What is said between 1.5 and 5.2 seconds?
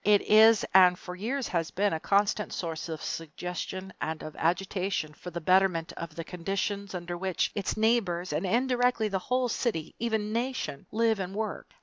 been a constant source of suggestion and of agitation